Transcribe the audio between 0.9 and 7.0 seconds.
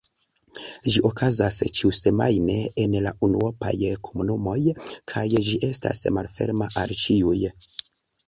Ĝi okazas ĉiusemajne en la unuopaj komunumoj kaj ĝi estas malferma al